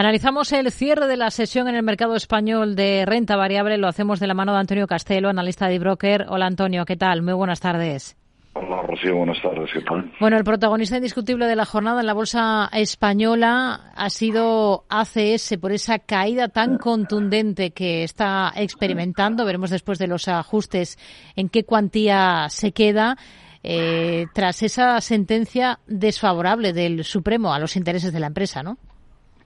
Analizamos 0.00 0.50
el 0.52 0.72
cierre 0.72 1.06
de 1.08 1.18
la 1.18 1.30
sesión 1.30 1.68
en 1.68 1.74
el 1.74 1.82
mercado 1.82 2.16
español 2.16 2.74
de 2.74 3.04
renta 3.04 3.36
variable. 3.36 3.76
Lo 3.76 3.86
hacemos 3.86 4.18
de 4.18 4.26
la 4.26 4.32
mano 4.32 4.54
de 4.54 4.60
Antonio 4.60 4.86
Castelo, 4.86 5.28
analista 5.28 5.68
de 5.68 5.78
broker. 5.78 6.24
Hola 6.30 6.46
Antonio, 6.46 6.86
¿qué 6.86 6.96
tal? 6.96 7.20
Muy 7.20 7.34
buenas 7.34 7.60
tardes. 7.60 8.16
Hola 8.54 8.80
Rocío, 8.80 9.16
buenas 9.16 9.42
tardes. 9.42 9.68
¿Qué 9.74 9.82
tal? 9.82 10.10
Bueno, 10.18 10.38
el 10.38 10.44
protagonista 10.44 10.96
indiscutible 10.96 11.44
de 11.44 11.54
la 11.54 11.66
jornada 11.66 12.00
en 12.00 12.06
la 12.06 12.14
bolsa 12.14 12.70
española 12.72 13.92
ha 13.94 14.08
sido 14.08 14.86
ACS 14.88 15.58
por 15.60 15.70
esa 15.70 15.98
caída 15.98 16.48
tan 16.48 16.78
contundente 16.78 17.72
que 17.72 18.02
está 18.02 18.54
experimentando. 18.56 19.44
Veremos 19.44 19.68
después 19.68 19.98
de 19.98 20.06
los 20.06 20.28
ajustes 20.28 20.98
en 21.36 21.50
qué 21.50 21.64
cuantía 21.64 22.46
se 22.48 22.72
queda. 22.72 23.18
Eh, 23.62 24.28
tras 24.32 24.62
esa 24.62 24.98
sentencia 25.02 25.78
desfavorable 25.86 26.72
del 26.72 27.04
Supremo 27.04 27.52
a 27.52 27.58
los 27.58 27.76
intereses 27.76 28.14
de 28.14 28.20
la 28.20 28.28
empresa, 28.28 28.62
¿no? 28.62 28.78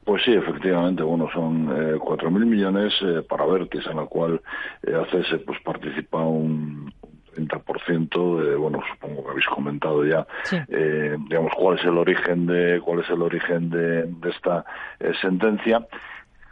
Pues 0.05 0.23
sí, 0.23 0.33
efectivamente, 0.35 1.03
bueno, 1.03 1.29
son 1.33 1.69
eh, 1.69 1.97
4.000 1.97 2.31
millones 2.45 2.93
eh, 3.03 3.23
para 3.27 3.47
Vertis, 3.47 3.87
en 3.87 3.97
la 3.97 4.05
cual 4.05 4.41
eh, 4.83 4.95
ACS 4.95 5.41
pues 5.47 5.59
participa 5.63 6.19
un 6.19 6.93
30%, 7.35 8.43
de, 8.43 8.57
bueno, 8.57 8.81
supongo 8.93 9.25
que 9.25 9.31
habéis 9.31 9.47
comentado 9.47 10.05
ya, 10.05 10.27
eh, 10.69 11.17
digamos, 11.29 11.53
cuál 11.57 11.79
es 11.79 11.85
el 11.85 11.99
origen 11.99 12.47
de, 12.47 12.81
cuál 12.85 13.01
es 13.01 13.11
el 13.11 13.23
origen 13.23 13.71
de, 13.71 14.05
de 14.05 14.31
esta 14.31 14.65
eh, 15.01 15.13
sentencia. 15.21 15.87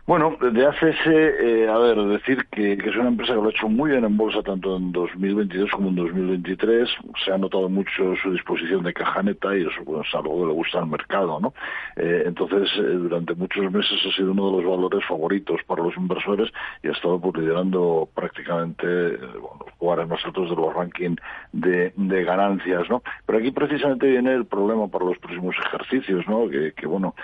Bueno, 0.05 0.37
de 0.41 0.67
ACS, 0.67 1.07
eh, 1.07 1.69
a 1.69 1.79
ver, 1.79 1.97
decir 1.97 2.45
que, 2.51 2.77
que, 2.77 2.91
es 2.91 2.97
una 2.97 3.11
empresa 3.11 3.35
que 3.35 3.41
lo 3.41 3.47
ha 3.47 3.51
hecho 3.51 3.69
muy 3.69 3.93
bien 3.93 4.05
en 4.05 4.17
bolsa 4.17 4.43
tanto 4.43 4.77
en 4.77 4.91
2022 4.91 5.71
como 5.71 5.91
en 5.91 5.95
2023. 5.95 6.89
Se 7.25 7.33
ha 7.33 7.39
notado 7.39 7.69
mucho 7.69 8.17
su 8.21 8.33
disposición 8.33 8.83
de 8.83 8.93
caja 8.93 9.23
neta 9.23 9.57
y 9.57 9.63
eso 9.63 9.85
pues, 9.85 10.05
es 10.09 10.15
algo 10.17 10.41
que 10.41 10.47
le 10.49 10.53
gusta 10.55 10.81
al 10.81 10.89
mercado, 10.89 11.39
¿no? 11.39 11.55
Eh, 11.95 12.25
entonces, 12.27 12.69
eh, 12.79 12.83
durante 12.83 13.37
muchos 13.37 13.71
meses 13.71 14.01
ha 14.05 14.17
sido 14.17 14.33
uno 14.33 14.51
de 14.51 14.63
los 14.63 14.71
valores 14.73 15.07
favoritos 15.07 15.61
para 15.69 15.85
los 15.85 15.97
inversores 15.97 16.51
y 16.83 16.89
ha 16.89 16.93
estado 16.93 17.21
pues, 17.21 17.37
liderando 17.37 18.09
prácticamente 18.13 18.85
eh, 18.85 19.19
bueno, 19.35 19.67
lugares 19.81 20.09
más 20.09 20.25
altos 20.25 20.51
de 20.51 20.57
los 20.57 20.75
rankings 20.75 21.21
de, 21.53 21.93
de, 21.95 22.25
ganancias, 22.25 22.91
¿no? 22.91 23.05
Pero 23.25 23.39
aquí 23.39 23.53
precisamente 23.53 24.09
viene 24.09 24.35
el 24.35 24.47
problema 24.47 24.89
para 24.89 25.05
los 25.05 25.19
próximos 25.19 25.55
ejercicios, 25.65 26.27
¿no? 26.27 26.49
Que, 26.49 26.73
que 26.73 26.89
bueno, 26.89 27.15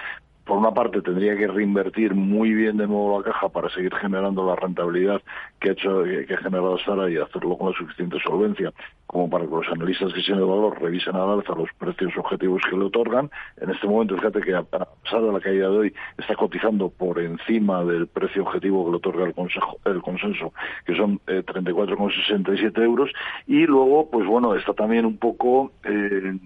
por 0.48 0.56
una 0.56 0.72
parte 0.72 1.02
tendría 1.02 1.36
que 1.36 1.46
reinvertir 1.46 2.14
muy 2.14 2.54
bien 2.54 2.78
de 2.78 2.86
nuevo 2.86 3.18
la 3.18 3.24
caja 3.24 3.50
para 3.50 3.68
seguir 3.68 3.94
generando 3.94 4.46
la 4.46 4.56
rentabilidad 4.56 5.20
que 5.60 5.68
ha 5.68 5.72
hecho 5.72 6.02
que 6.04 6.34
ha 6.34 6.38
generado 6.38 6.78
Sara 6.78 7.10
y 7.10 7.18
hacerlo 7.18 7.58
con 7.58 7.70
la 7.70 7.76
suficiente 7.76 8.18
solvencia 8.24 8.72
como 9.08 9.30
para 9.30 9.46
que 9.46 9.50
los 9.50 9.66
analistas 9.68 10.12
que 10.12 10.20
tienen 10.20 10.42
el 10.44 10.48
valor 10.50 10.80
revisen 10.80 11.16
al 11.16 11.30
alza 11.30 11.54
los 11.54 11.70
precios 11.78 12.12
objetivos 12.18 12.60
que 12.68 12.76
le 12.76 12.84
otorgan. 12.84 13.30
En 13.58 13.70
este 13.70 13.86
momento, 13.86 14.14
fíjate 14.16 14.42
que 14.42 14.54
a 14.54 14.62
pesar 14.62 15.22
de 15.22 15.32
la 15.32 15.40
caída 15.40 15.70
de 15.70 15.78
hoy, 15.78 15.94
está 16.18 16.34
cotizando 16.34 16.90
por 16.90 17.18
encima 17.18 17.82
del 17.84 18.06
precio 18.06 18.42
objetivo 18.42 18.84
que 18.84 18.90
le 18.90 18.96
otorga 18.98 19.24
el, 19.24 19.32
consejo, 19.32 19.78
el 19.86 20.02
consenso, 20.02 20.52
que 20.84 20.94
son 20.94 21.20
eh, 21.26 21.42
34,67 21.42 22.82
euros. 22.82 23.10
Y 23.46 23.64
luego, 23.66 24.10
pues 24.10 24.26
bueno, 24.26 24.54
está 24.54 24.74
también 24.74 25.06
un 25.06 25.16
poco 25.16 25.72
eh, 25.84 26.38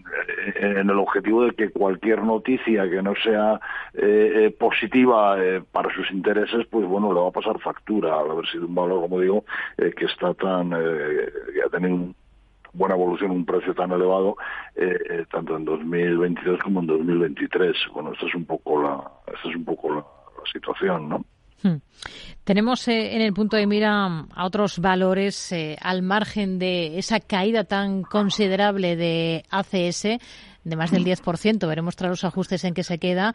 en 0.55 0.89
el 0.89 0.99
objetivo 0.99 1.45
de 1.45 1.55
que 1.55 1.71
cualquier 1.71 2.23
noticia 2.23 2.89
que 2.89 3.03
no 3.03 3.15
sea 3.25 3.61
eh, 3.95 4.47
eh, 4.47 4.51
positiva 4.51 5.37
eh, 5.43 5.63
para 5.71 5.95
sus 5.95 6.11
intereses, 6.11 6.67
pues 6.71 6.87
bueno, 6.87 7.13
le 7.13 7.21
va 7.21 7.29
a 7.29 7.33
pasar 7.33 7.59
factura 7.61 8.19
al 8.19 8.31
haber 8.31 8.47
sido 8.49 8.67
un 8.67 8.75
valor, 8.75 9.01
como 9.03 9.21
digo, 9.21 9.45
eh, 9.77 9.93
que 9.97 10.07
está 10.07 10.35
tan, 10.35 10.73
eh, 10.73 11.29
que 11.55 11.63
ha 11.63 11.69
tenido 11.71 11.95
un 11.95 12.15
buena 12.73 12.95
evolución, 12.95 13.31
un 13.31 13.45
precio 13.45 13.75
tan 13.75 13.93
elevado, 13.93 14.37
eh, 14.75 14.97
eh, 15.11 15.25
tanto 15.31 15.57
en 15.57 15.65
2022 15.65 16.61
como 16.61 16.81
en 16.81 16.87
2023. 16.87 17.77
Bueno, 17.93 18.13
esta 18.13 18.27
es 18.27 18.35
un 18.35 18.45
poco 18.45 18.83
la, 18.83 19.03
esta 19.27 19.49
es 19.49 19.57
un 19.57 19.65
poco 19.65 19.95
la, 19.95 20.05
situación, 20.53 21.09
¿no? 21.09 21.25
Hmm. 21.63 21.77
Tenemos 22.43 22.89
eh, 22.89 23.15
en 23.15 23.23
el 23.23 23.33
punto 23.33 23.57
de 23.57 23.69
mira 23.69 24.27
a 24.35 24.45
otros 24.45 24.81
valores 24.81 25.53
eh, 25.53 25.77
al 25.81 26.03
margen 26.03 26.59
de 26.59 26.99
esa 26.99 27.21
caída 27.21 27.63
tan 27.63 28.03
considerable 28.03 28.97
de 28.97 29.45
ACS 29.49 30.19
de 30.65 30.77
más 30.77 30.91
del 30.91 31.05
10%. 31.05 31.67
Veremos 31.67 31.97
tras 31.97 32.11
los 32.11 32.25
ajustes 32.25 32.65
en 32.65 32.75
que 32.75 32.83
se 32.83 32.99
queda. 32.99 33.35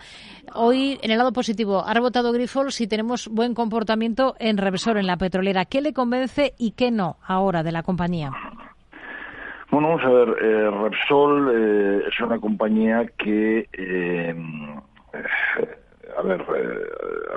Hoy, 0.54 1.00
en 1.02 1.12
el 1.12 1.18
lado 1.18 1.34
positivo, 1.34 1.84
ha 1.86 1.94
rebotado 1.94 2.32
Grifols 2.32 2.82
y 2.82 2.88
tenemos 2.88 3.28
buen 3.28 3.54
comportamiento 3.54 4.36
en 4.40 4.58
Repsol, 4.58 4.98
en 4.98 5.08
la 5.08 5.18
petrolera. 5.18 5.66
¿Qué 5.66 5.82
le 5.82 5.94
convence 5.94 6.54
y 6.58 6.72
qué 6.72 6.92
no 6.92 7.18
ahora 7.26 7.64
de 7.64 7.72
la 7.72 7.84
compañía? 7.84 8.32
Bueno, 9.70 9.90
vamos 9.90 10.04
a 10.06 10.10
ver, 10.10 10.30
eh, 10.42 10.70
eh, 11.52 12.04
es 12.08 12.20
una 12.22 12.40
compañía 12.40 13.06
que, 13.18 13.68
eh, 13.74 14.36
a 16.18 16.22
ver, 16.22 16.42
eh, 16.42 16.80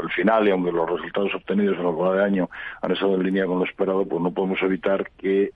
al 0.00 0.10
final, 0.10 0.46
y 0.48 0.50
aunque 0.50 0.72
los 0.72 0.88
resultados 0.88 1.34
obtenidos 1.34 1.76
en 1.76 1.84
lo 1.84 1.96
que 1.96 2.18
de 2.18 2.24
año 2.24 2.50
han 2.82 2.92
estado 2.92 3.14
en 3.14 3.22
línea 3.22 3.46
con 3.46 3.58
lo 3.58 3.64
esperado, 3.64 4.06
pues 4.06 4.22
no 4.22 4.32
podemos 4.32 4.60
evitar 4.62 5.10
que 5.18 5.44
eh, 5.44 5.52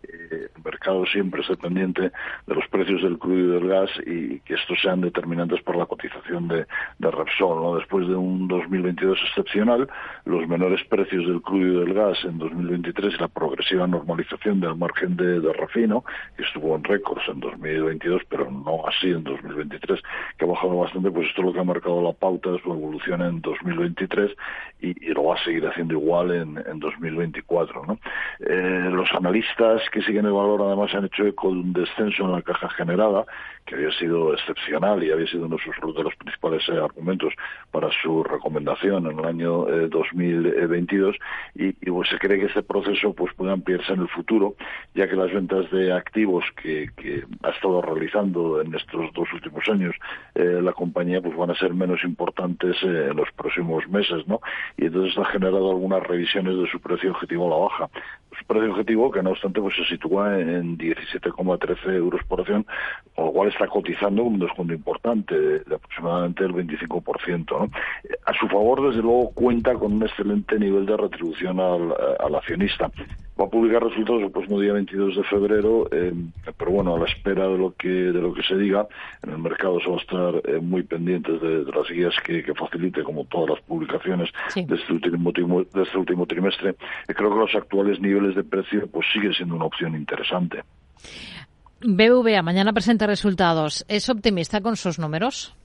el 0.54 0.62
mercado 0.64 1.04
siempre 1.06 1.42
esté 1.42 1.56
pendiente 1.56 2.02
de 2.02 2.54
los 2.54 2.66
precios 2.68 3.02
del 3.02 3.18
crudo 3.18 3.38
y 3.38 3.60
del 3.60 3.68
gas 3.68 3.90
y 4.06 4.40
que 4.40 4.54
estos 4.54 4.78
sean 4.80 5.00
determinantes 5.00 5.62
para 5.62 5.78
la 5.78 5.86
cotización 5.86 6.48
de, 6.48 6.66
de 6.98 7.10
Repsol. 7.10 7.78
Después 7.78 8.06
de 8.08 8.14
un 8.14 8.48
2022 8.48 9.18
excepcional, 9.28 9.88
los 10.24 10.46
menores 10.48 10.82
precios 10.84 11.26
del 11.26 11.40
crudo 11.42 11.82
y 11.82 11.84
del 11.84 11.94
gas 11.94 12.18
en 12.24 12.38
2023 12.38 13.14
y 13.14 13.18
la 13.18 13.28
progresiva 13.28 13.86
normalización 13.86 14.60
del 14.60 14.76
margen 14.76 15.16
de, 15.16 15.40
de 15.40 15.52
refino, 15.52 16.04
que 16.36 16.42
estuvo 16.44 16.76
en 16.76 16.84
récords 16.84 17.22
en 17.28 17.40
2022, 17.40 18.22
pero 18.28 18.50
no 18.50 18.86
así 18.86 19.10
en 19.10 19.24
2023, 19.24 20.00
que 20.38 20.44
ha 20.44 20.48
bajado 20.48 20.78
bastante, 20.78 21.10
pues 21.10 21.28
esto 21.28 21.40
es 21.40 21.46
lo 21.46 21.52
que 21.52 21.60
ha 21.60 21.64
marcado 21.64 22.02
la 22.02 22.12
pauta 22.12 22.50
de 22.50 22.60
su 22.60 22.70
evolución 22.70 23.22
en 23.22 23.40
2023 23.40 24.33
y, 24.80 24.94
lo 25.14 25.24
va 25.24 25.36
a 25.36 25.44
seguir 25.44 25.66
haciendo 25.66 25.94
igual 25.94 26.30
en, 26.32 26.58
en 26.66 26.78
2024. 26.78 27.84
¿no? 27.86 27.98
Eh, 28.40 28.88
los 28.90 29.12
analistas 29.12 29.82
que 29.90 30.02
siguen 30.02 30.26
el 30.26 30.32
valor 30.32 30.62
además 30.62 30.94
han 30.94 31.06
hecho 31.06 31.26
eco 31.26 31.48
de 31.48 31.60
un 31.60 31.72
descenso 31.72 32.24
en 32.24 32.32
la 32.32 32.42
caja 32.42 32.68
generada 32.70 33.24
que 33.64 33.76
había 33.76 33.90
sido 33.92 34.34
excepcional 34.34 35.02
y 35.02 35.10
había 35.10 35.26
sido 35.26 35.46
uno 35.46 35.56
de, 35.56 36.02
los 36.02 36.14
principales 36.16 36.68
eh, 36.68 36.78
argumentos 36.78 37.32
para 37.70 37.88
su 38.02 38.22
recomendación 38.22 39.06
en 39.06 39.18
el 39.18 39.24
año 39.24 39.68
eh, 39.68 39.88
2022 39.88 41.16
y, 41.54 41.68
y 41.68 41.90
pues, 41.90 42.08
se 42.10 42.18
cree 42.18 42.38
que 42.38 42.46
este 42.46 42.62
proceso 42.62 43.14
pues 43.14 43.32
puede 43.34 43.52
ampliarse 43.52 43.92
en 43.94 44.02
el 44.02 44.08
futuro 44.08 44.54
ya 44.94 45.08
que 45.08 45.16
las 45.16 45.32
ventas 45.32 45.70
de 45.70 45.92
activos 45.92 46.44
que, 46.62 46.90
que 46.96 47.24
ha 47.42 47.50
estado 47.50 47.80
realizando 47.80 48.60
en 48.60 48.74
estos 48.74 49.12
dos 49.14 49.32
últimos 49.32 49.66
años 49.68 49.94
eh, 50.34 50.60
la 50.62 50.72
compañía 50.72 51.22
pues 51.22 51.36
van 51.36 51.50
a 51.50 51.54
ser 51.54 51.72
menos 51.72 52.04
importantes 52.04 52.76
eh, 52.82 53.08
en 53.10 53.16
los 53.16 53.30
próximos 53.32 53.88
meses 53.88 54.23
y 54.76 54.86
entonces 54.86 55.16
ha 55.18 55.24
generado 55.26 55.70
algunas 55.70 56.02
revisiones 56.02 56.56
de 56.56 56.70
su 56.70 56.80
precio 56.80 57.10
objetivo 57.10 57.46
a 57.46 57.50
la 57.50 57.64
baja 57.64 57.90
su 58.38 58.44
precio 58.46 58.72
objetivo 58.72 59.10
que 59.10 59.22
no 59.22 59.30
obstante 59.30 59.60
pues 59.60 59.76
se 59.76 59.84
sitúa 59.84 60.40
en 60.40 60.76
17,13 60.76 61.94
euros 61.94 62.20
por 62.26 62.40
acción 62.40 62.66
con 63.14 63.26
lo 63.26 63.32
cual 63.32 63.48
está 63.48 63.66
cotizando 63.68 64.24
un 64.24 64.38
descuento 64.38 64.74
importante 64.74 65.38
de 65.38 65.74
aproximadamente 65.74 66.44
el 66.44 66.52
25%. 66.52 67.46
¿no? 67.50 67.70
A 68.26 68.34
su 68.34 68.48
favor, 68.48 68.88
desde 68.88 69.02
luego, 69.02 69.30
cuenta 69.30 69.74
con 69.74 69.94
un 69.94 70.02
excelente 70.02 70.58
nivel 70.58 70.86
de 70.86 70.96
retribución 70.96 71.60
al 71.60 72.34
accionista. 72.34 72.90
Va 73.38 73.46
a 73.46 73.48
publicar 73.48 73.82
resultados 73.82 74.22
el 74.22 74.30
próximo 74.30 74.60
día 74.60 74.72
22 74.72 75.16
de 75.16 75.24
febrero, 75.24 75.88
eh, 75.90 76.12
pero 76.56 76.70
bueno, 76.70 76.94
a 76.94 76.98
la 77.00 77.06
espera 77.06 77.48
de 77.48 77.58
lo 77.58 77.74
que 77.74 77.88
de 77.88 78.20
lo 78.20 78.32
que 78.32 78.42
se 78.44 78.54
diga, 78.56 78.86
en 79.24 79.30
el 79.30 79.38
mercado 79.38 79.80
se 79.80 79.88
va 79.88 79.96
a 79.96 80.00
estar 80.00 80.42
eh, 80.48 80.60
muy 80.60 80.84
pendientes 80.84 81.40
de, 81.40 81.64
de, 81.64 81.72
las 81.72 81.88
guías 81.88 82.14
que, 82.24 82.44
que, 82.44 82.54
facilite, 82.54 83.02
como 83.02 83.24
todas 83.24 83.50
las 83.50 83.60
publicaciones 83.62 84.30
sí. 84.50 84.64
de, 84.64 84.76
este 84.76 84.92
último, 84.92 85.64
de 85.64 85.82
este 85.82 85.98
último 85.98 86.26
trimestre. 86.26 86.76
Eh, 87.08 87.14
creo 87.14 87.30
que 87.30 87.40
los 87.40 87.54
actuales 87.56 87.98
niveles 87.98 88.36
de 88.36 88.44
precio 88.44 88.86
pues 88.86 89.06
siguen 89.12 89.34
siendo 89.34 89.56
una 89.56 89.64
opción 89.64 89.96
interesante. 89.96 90.62
BVA 91.80 92.40
mañana 92.42 92.72
presenta 92.72 93.08
resultados. 93.08 93.84
¿Es 93.88 94.08
optimista 94.08 94.60
con 94.60 94.76
sus 94.76 95.00
números? 95.00 95.56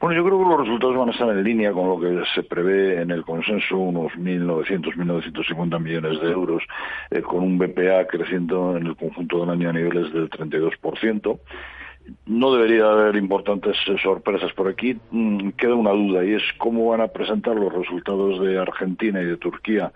Bueno, 0.00 0.16
yo 0.16 0.24
creo 0.24 0.38
que 0.38 0.48
los 0.50 0.60
resultados 0.60 0.96
van 0.96 1.08
a 1.08 1.12
estar 1.12 1.28
en 1.30 1.42
línea 1.42 1.72
con 1.72 1.88
lo 1.88 1.98
que 1.98 2.22
se 2.34 2.42
prevé 2.42 3.00
en 3.00 3.10
el 3.10 3.24
consenso, 3.24 3.78
unos 3.78 4.12
1.900, 4.12 4.94
1.950 4.94 5.80
millones 5.80 6.20
de 6.20 6.30
euros, 6.30 6.62
eh, 7.10 7.22
con 7.22 7.42
un 7.42 7.58
BPA 7.58 8.06
creciendo 8.06 8.76
en 8.76 8.86
el 8.86 8.96
conjunto 8.96 9.40
del 9.40 9.50
año 9.50 9.70
a 9.70 9.72
niveles 9.72 10.12
del 10.12 10.28
32%. 10.28 11.38
No 12.26 12.54
debería 12.54 12.84
haber 12.84 13.16
importantes 13.16 13.76
sorpresas 14.02 14.52
por 14.52 14.68
aquí. 14.68 14.96
Mm, 15.10 15.50
queda 15.50 15.74
una 15.74 15.90
duda 15.90 16.24
y 16.24 16.34
es 16.34 16.42
cómo 16.58 16.90
van 16.90 17.00
a 17.00 17.08
presentar 17.08 17.56
los 17.56 17.72
resultados 17.72 18.40
de 18.40 18.58
Argentina 18.58 19.20
y 19.20 19.24
de 19.24 19.36
Turquía 19.38 19.92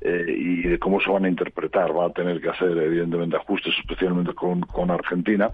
eh, 0.00 0.34
y 0.36 0.62
de 0.62 0.78
cómo 0.78 1.00
se 1.00 1.10
van 1.10 1.26
a 1.26 1.28
interpretar. 1.28 1.96
Va 1.96 2.06
a 2.06 2.12
tener 2.12 2.40
que 2.40 2.50
hacer, 2.50 2.76
evidentemente, 2.76 3.36
ajustes, 3.36 3.72
especialmente 3.78 4.34
con, 4.34 4.60
con 4.62 4.90
Argentina 4.90 5.50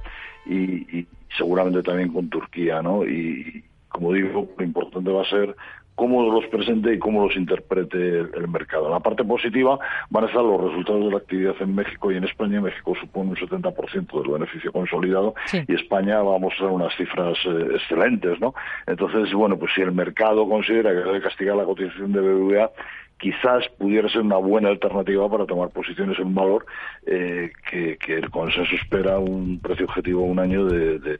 y, 0.46 0.98
y, 0.98 1.06
seguramente 1.36 1.82
también 1.82 2.12
con 2.12 2.28
Turquía, 2.28 2.82
¿no? 2.82 3.04
Y, 3.04 3.62
como 3.90 4.12
digo, 4.12 4.48
lo 4.56 4.64
importante 4.64 5.10
va 5.10 5.22
a 5.22 5.28
ser 5.28 5.54
cómo 6.00 6.32
los 6.32 6.46
presente 6.46 6.94
y 6.94 6.98
cómo 6.98 7.26
los 7.26 7.36
interprete 7.36 8.20
el, 8.20 8.48
mercado. 8.48 8.86
En 8.86 8.92
la 8.92 9.00
parte 9.00 9.22
positiva 9.22 9.78
van 10.08 10.24
a 10.24 10.28
estar 10.28 10.42
los 10.42 10.58
resultados 10.58 11.04
de 11.04 11.10
la 11.10 11.18
actividad 11.18 11.54
en 11.60 11.74
México 11.74 12.10
y 12.10 12.16
en 12.16 12.24
España. 12.24 12.58
México 12.62 12.94
supone 12.98 13.28
un 13.28 13.36
70% 13.36 14.22
del 14.22 14.32
beneficio 14.32 14.72
consolidado 14.72 15.34
y 15.52 15.74
España 15.74 16.22
va 16.22 16.36
a 16.36 16.38
mostrar 16.38 16.70
unas 16.70 16.96
cifras 16.96 17.36
eh, 17.44 17.66
excelentes, 17.74 18.40
¿no? 18.40 18.54
Entonces, 18.86 19.30
bueno, 19.34 19.58
pues 19.58 19.72
si 19.74 19.82
el 19.82 19.92
mercado 19.92 20.48
considera 20.48 20.90
que 20.90 21.06
debe 21.06 21.20
castigar 21.20 21.56
la 21.56 21.64
cotización 21.64 22.12
de 22.12 22.20
BBVA, 22.22 22.70
quizás 23.18 23.68
pudiera 23.76 24.08
ser 24.08 24.22
una 24.22 24.38
buena 24.38 24.70
alternativa 24.70 25.28
para 25.28 25.44
tomar 25.44 25.68
posiciones 25.68 26.18
en 26.18 26.28
un 26.28 26.34
valor 26.34 26.64
eh, 27.04 27.52
que, 27.70 27.98
el 28.08 28.30
consenso 28.30 28.74
espera 28.74 29.18
un 29.18 29.60
precio 29.60 29.84
objetivo 29.84 30.22
a 30.22 30.28
un 30.28 30.38
año 30.38 30.64
de 30.64 31.18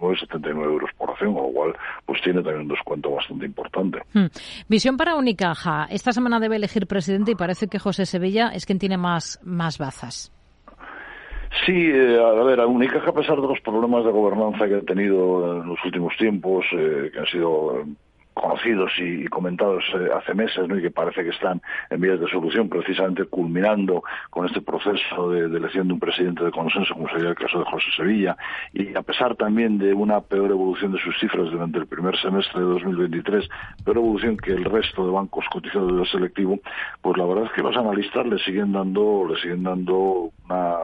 9,79 0.00 0.64
euros 0.64 0.90
por 0.96 1.10
acción, 1.10 1.34
con 1.34 1.44
lo 1.44 1.52
cual 1.52 1.76
pues 2.06 2.20
tiene 2.22 2.42
también 2.42 2.62
un 2.62 2.68
descuento 2.68 3.10
bastante 3.10 3.46
importante. 3.46 4.00
Hmm. 4.12 4.26
Visión 4.68 4.96
para 4.96 5.16
Unicaja. 5.16 5.86
Esta 5.90 6.12
semana 6.12 6.40
debe 6.40 6.56
elegir 6.56 6.86
presidente 6.86 7.32
y 7.32 7.34
parece 7.34 7.68
que 7.68 7.78
José 7.78 8.06
Sevilla 8.06 8.48
es 8.48 8.66
quien 8.66 8.78
tiene 8.78 8.96
más, 8.96 9.40
más 9.44 9.78
bazas. 9.78 10.32
Sí, 11.66 11.72
eh, 11.72 12.18
a 12.18 12.42
ver, 12.44 12.60
Unicaja, 12.60 13.10
a 13.10 13.14
pesar 13.14 13.40
de 13.40 13.48
los 13.48 13.60
problemas 13.60 14.04
de 14.04 14.12
gobernanza 14.12 14.68
que 14.68 14.76
ha 14.76 14.82
tenido 14.82 15.60
en 15.60 15.68
los 15.68 15.78
últimos 15.84 16.16
tiempos, 16.16 16.64
eh, 16.72 17.10
que 17.12 17.18
han 17.18 17.26
sido 17.26 17.84
conocidos 18.40 18.90
y, 18.98 19.26
comentados 19.26 19.84
eh, 19.94 20.08
hace 20.16 20.34
meses 20.34 20.66
¿no? 20.66 20.78
y 20.78 20.82
que 20.82 20.90
parece 20.90 21.22
que 21.22 21.30
están 21.30 21.60
en 21.90 22.00
vías 22.00 22.18
de 22.18 22.28
solución, 22.28 22.68
precisamente 22.68 23.24
culminando 23.26 24.02
con 24.30 24.46
este 24.46 24.62
proceso 24.62 25.30
de, 25.30 25.44
elección 25.56 25.88
de 25.88 25.94
un 25.94 26.00
presidente 26.00 26.44
de 26.44 26.50
consenso, 26.50 26.94
como 26.94 27.08
sería 27.10 27.30
el 27.30 27.34
caso 27.34 27.58
de 27.58 27.64
José 27.66 27.86
Sevilla, 27.96 28.36
y 28.72 28.96
a 28.96 29.02
pesar 29.02 29.36
también 29.36 29.78
de 29.78 29.92
una 29.92 30.20
peor 30.20 30.50
evolución 30.50 30.92
de 30.92 30.98
sus 30.98 31.18
cifras 31.18 31.50
durante 31.50 31.78
el 31.78 31.86
primer 31.86 32.16
semestre 32.18 32.60
de 32.60 32.66
2023, 32.66 33.48
peor 33.84 33.96
evolución 33.98 34.36
que 34.36 34.52
el 34.52 34.64
resto 34.64 35.04
de 35.04 35.12
bancos 35.12 35.44
cotizados 35.52 35.94
del 35.94 36.06
selectivo, 36.06 36.58
pues 37.02 37.16
la 37.18 37.26
verdad 37.26 37.44
es 37.44 37.52
que 37.52 37.62
los 37.62 37.76
analistas 37.76 38.26
le 38.26 38.38
siguen 38.38 38.72
dando, 38.72 39.26
le 39.28 39.40
siguen 39.40 39.62
dando 39.62 40.30
una, 40.46 40.78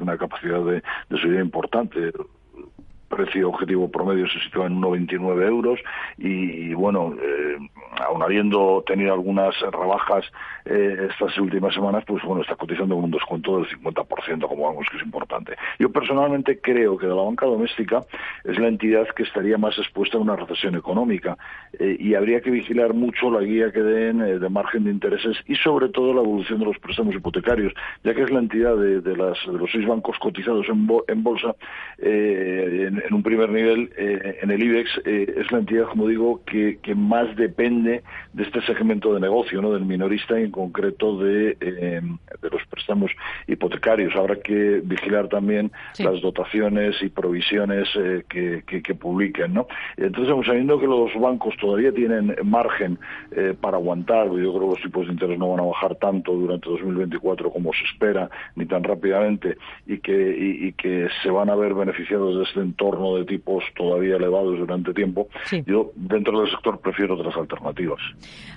una 0.00 0.18
capacidad 0.18 0.60
de, 0.64 0.82
de 1.08 1.18
subida 1.18 1.40
importante 1.40 2.12
precio 3.08 3.48
objetivo 3.48 3.90
promedio 3.90 4.28
se 4.28 4.40
sitúa 4.40 4.66
en 4.66 4.80
1,29 4.80 5.46
euros 5.46 5.80
y, 6.18 6.74
bueno, 6.74 7.14
eh, 7.20 7.56
aun 8.00 8.22
habiendo 8.22 8.82
tenido 8.86 9.12
algunas 9.12 9.58
rebajas 9.60 10.24
eh, 10.64 11.08
estas 11.10 11.36
últimas 11.38 11.74
semanas, 11.74 12.04
pues 12.06 12.22
bueno, 12.24 12.42
está 12.42 12.56
cotizando 12.56 12.94
con 12.94 13.04
un 13.04 13.10
descuento 13.10 13.58
del 13.58 13.68
50%, 13.68 14.48
como 14.48 14.64
vamos, 14.64 14.86
que 14.90 14.96
es 14.96 15.02
importante. 15.02 15.56
Yo 15.78 15.90
personalmente 15.90 16.60
creo 16.60 16.96
que 16.96 17.06
de 17.06 17.14
la 17.14 17.22
banca 17.22 17.46
doméstica 17.46 18.04
es 18.44 18.58
la 18.58 18.68
entidad 18.68 19.06
que 19.14 19.24
estaría 19.24 19.58
más 19.58 19.78
expuesta 19.78 20.18
a 20.18 20.20
una 20.20 20.36
recesión 20.36 20.74
económica 20.74 21.36
eh, 21.78 21.96
y 21.98 22.14
habría 22.14 22.40
que 22.40 22.50
vigilar 22.50 22.94
mucho 22.94 23.30
la 23.30 23.40
guía 23.40 23.72
que 23.72 23.82
den 23.82 24.40
de 24.40 24.48
margen 24.48 24.84
de 24.84 24.90
intereses 24.90 25.36
y 25.46 25.56
sobre 25.56 25.88
todo 25.88 26.14
la 26.14 26.20
evolución 26.20 26.60
de 26.60 26.66
los 26.66 26.78
préstamos 26.78 27.14
hipotecarios, 27.14 27.72
ya 28.02 28.14
que 28.14 28.22
es 28.22 28.30
la 28.30 28.38
entidad 28.38 28.76
de, 28.76 29.16
las, 29.16 29.38
de 29.46 29.58
los 29.58 29.70
seis 29.70 29.86
bancos 29.86 30.18
cotizados 30.18 30.66
en, 30.68 30.88
en 31.08 31.22
bolsa 31.22 31.54
en, 31.98 33.02
en 33.04 33.14
un 33.14 33.22
primer 33.22 33.50
nivel 33.50 33.90
eh, 33.96 34.38
en 34.42 34.50
el 34.50 34.62
IBEX 34.62 35.00
eh, 35.04 35.34
es 35.36 35.50
la 35.52 35.58
entidad, 35.58 35.86
como 35.88 36.08
digo, 36.08 36.42
que, 36.44 36.78
más 36.94 37.34
depende 37.36 37.83
de 37.84 38.42
este 38.42 38.60
segmento 38.62 39.14
de 39.14 39.20
negocio, 39.20 39.60
¿no? 39.60 39.72
del 39.72 39.84
minorista 39.84 40.38
y 40.38 40.44
en 40.44 40.50
concreto 40.50 41.18
de, 41.18 41.56
eh, 41.60 42.00
de 42.42 42.50
los 42.50 42.62
préstamos 42.68 43.10
hipotecarios. 43.46 44.14
Habrá 44.16 44.36
que 44.36 44.80
vigilar 44.82 45.28
también 45.28 45.70
las 45.98 46.20
dotaciones 46.20 47.00
y 47.02 47.08
provisiones 47.08 47.88
que, 48.28 48.62
que, 48.66 48.94
publiquen. 48.94 49.54
¿no? 49.54 49.66
Entonces, 49.96 50.34
sabiendo 50.46 50.78
que 50.78 50.86
los 50.86 51.12
bancos 51.14 51.54
todavía 51.60 51.92
tienen 51.92 52.34
margen 52.44 52.98
para 53.60 53.76
aguantar, 53.76 54.26
yo 54.26 54.52
creo 54.52 54.60
que 54.60 54.74
los 54.74 54.82
tipos 54.82 55.06
de 55.06 55.12
interés 55.12 55.38
no 55.38 55.50
van 55.50 55.60
a 55.60 55.64
bajar 55.64 55.96
tanto 55.96 56.32
durante 56.32 56.68
2024 56.68 57.50
como 57.50 57.72
se 57.72 57.84
espera, 57.84 58.30
ni 58.56 58.66
tan 58.66 58.84
rápidamente, 58.84 59.56
y 59.86 59.98
que, 59.98 60.36
y 60.38 60.72
que 60.72 61.08
se 61.22 61.30
van 61.30 61.50
a 61.50 61.54
ver 61.54 61.74
beneficiados 61.74 62.36
de 62.36 62.44
este 62.44 62.60
entorno 62.60 63.16
de 63.16 63.24
tipos 63.24 63.64
todavía 63.76 64.16
elevados 64.16 64.58
durante 64.58 64.92
tiempo, 64.94 65.28
yo 65.66 65.92
dentro 65.94 66.40
del 66.40 66.50
sector 66.50 66.80
prefiero 66.80 67.14
otras 67.14 67.36
alternativas. 67.36 67.73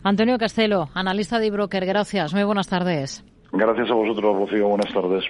Antonio 0.03 0.37
Castelo, 0.37 0.89
analista 0.93 1.39
de 1.39 1.51
broker, 1.51 1.85
gracias. 1.85 2.33
Muy 2.33 2.43
buenas 2.43 2.67
tardes. 2.67 3.23
Gracias 3.51 3.89
a 3.89 3.93
vosotros, 3.93 4.35
Rocío. 4.35 4.67
Buenas 4.67 4.93
tardes. 4.93 5.23